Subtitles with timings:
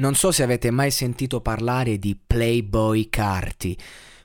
[0.00, 3.76] Non so se avete mai sentito parlare di Playboy Carti,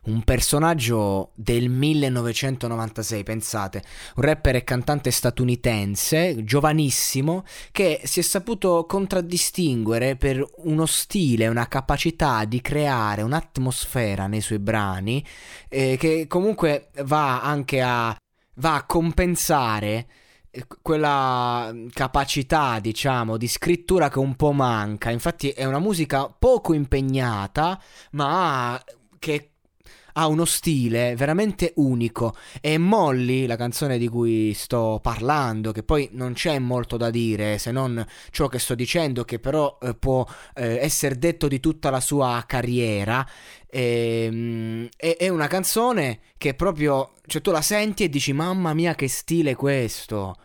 [0.04, 3.84] un personaggio del 1996, pensate,
[4.18, 11.68] un rapper e cantante statunitense, giovanissimo, che si è saputo contraddistinguere per uno stile, una
[11.68, 15.26] capacità di creare un'atmosfera nei suoi brani,
[15.70, 18.16] eh, che comunque va anche a,
[18.58, 20.06] va a compensare
[20.82, 25.10] quella mm, capacità, diciamo, di scrittura che un po' manca.
[25.10, 28.82] Infatti è una musica poco impegnata, ma
[29.20, 29.53] che
[30.14, 32.36] ha uno stile veramente unico.
[32.62, 37.58] E Molly, la canzone di cui sto parlando, che poi non c'è molto da dire
[37.58, 41.90] se non ciò che sto dicendo, che però eh, può eh, essere detto di tutta
[41.90, 43.28] la sua carriera.
[43.68, 48.96] E, è, è una canzone che proprio, cioè tu la senti e dici mamma mia
[48.96, 50.36] che stile questo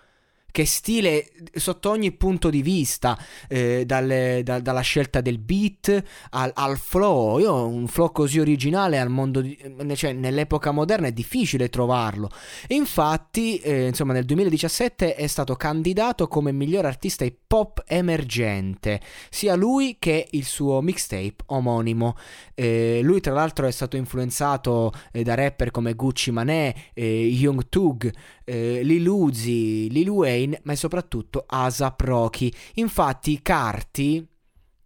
[0.50, 6.50] che stile sotto ogni punto di vista, eh, dalle, da, dalla scelta del beat al,
[6.54, 7.38] al, flow.
[7.38, 9.56] Io un flow così originale al mondo di,
[9.94, 12.30] cioè, nell'epoca moderna è difficile trovarlo.
[12.68, 19.54] Infatti, eh, insomma, nel 2017 è stato candidato come miglior artista hip hop emergente, sia
[19.54, 22.16] lui che il suo mixtape omonimo.
[22.54, 27.68] Eh, lui, tra l'altro, è stato influenzato eh, da rapper come Gucci Mané, eh, Young
[27.68, 28.10] Tug,
[28.44, 32.52] eh, Lil Uzi, Lil Wayne Kane, ma soprattutto ASAP Rocky.
[32.74, 34.26] Infatti Carti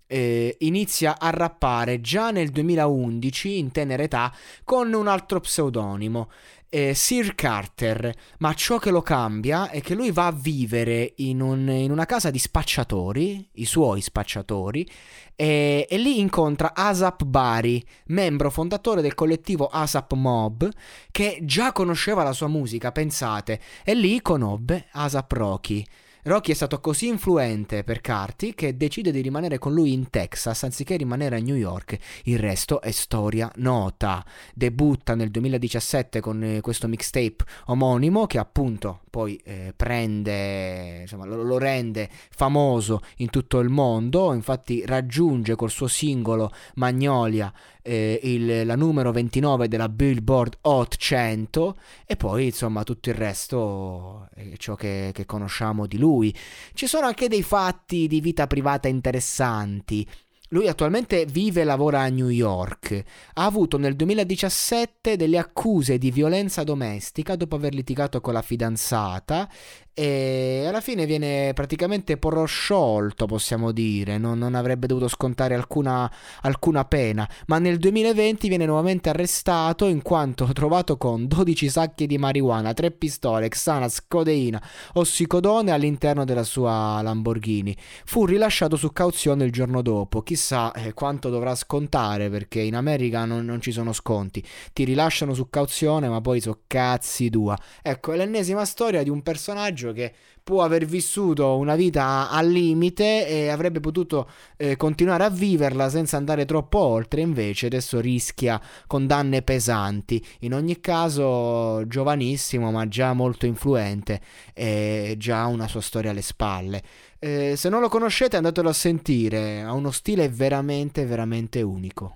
[0.06, 4.33] eh, inizia a rappare già nel 2011 in tenera età
[4.64, 6.31] con un altro pseudonimo
[6.75, 11.42] eh, Sir Carter, ma ciò che lo cambia è che lui va a vivere in,
[11.42, 14.89] un, in una casa di spacciatori, i suoi spacciatori,
[15.37, 20.67] e, e, lì incontra Asap Bari, membro fondatore del collettivo Asap Mob,
[21.11, 25.84] che già conosceva la sua musica, pensate, e lì conobbe Asap Rocky.
[26.25, 30.62] Rocky è stato così influente per Carti che decide di rimanere con lui in Texas
[30.62, 31.98] anziché rimanere a New York.
[32.25, 34.25] Il resto è storia nota.
[34.55, 41.43] Debutta nel 2017 con eh, questo mixtape omonimo che appunto poi eh, prende, insomma, lo,
[41.43, 44.32] lo, rende famoso in tutto il mondo.
[44.32, 51.77] Infatti raggiunge col suo singolo Magnolia eh, il, la numero 29 della Billboard Hot 100
[52.06, 56.11] e poi insomma tutto il resto è ciò che, che conosciamo di lui.
[56.21, 60.06] Ci sono anche dei fatti di vita privata interessanti.
[60.52, 63.02] Lui attualmente vive e lavora a New York.
[63.34, 69.48] Ha avuto nel 2017 delle accuse di violenza domestica dopo aver litigato con la fidanzata
[69.94, 76.10] e alla fine viene praticamente prosciolto, possiamo dire, non, non avrebbe dovuto scontare alcuna,
[76.42, 82.16] alcuna, pena, ma nel 2020 viene nuovamente arrestato in quanto trovato con 12 sacchi di
[82.16, 84.62] marijuana, 3 pistole, Xanax, codeina,
[84.94, 87.76] ossicodone all'interno della sua Lamborghini.
[88.04, 93.25] Fu rilasciato su cauzione il giorno dopo, chissà eh, quanto dovrà scontare perché in America
[93.25, 97.56] non, non ci sono sconti, ti rilasciano su cauzione ma poi so cazzi tua.
[97.82, 103.26] Ecco, è l'ennesima storia di un personaggio che può aver vissuto una vita al limite
[103.26, 109.42] e avrebbe potuto eh, continuare a viverla senza andare troppo oltre, invece adesso rischia condanne
[109.42, 110.25] pesanti.
[110.41, 114.20] In ogni caso, giovanissimo, ma già molto influente
[114.52, 116.82] e già una sua storia alle spalle.
[117.19, 122.10] Eh, se non lo conoscete, andatelo a sentire, ha uno stile veramente, veramente unico.